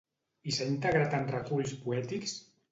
I 0.51 0.53
s'ha 0.55 0.67
integrat 0.69 1.15
en 1.19 1.29
reculls 1.37 1.77
poètics? 1.87 2.37